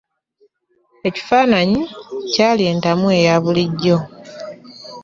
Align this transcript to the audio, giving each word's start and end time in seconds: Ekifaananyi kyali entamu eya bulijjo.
Ekifaananyi 1.07 1.81
kyali 2.31 2.63
entamu 2.71 3.07
eya 3.19 3.35
bulijjo. 3.43 3.97